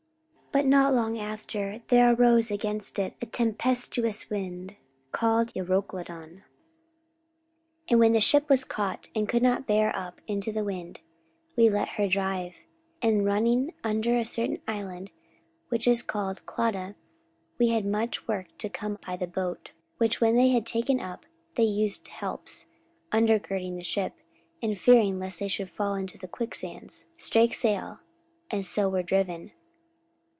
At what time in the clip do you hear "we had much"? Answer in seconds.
17.57-18.27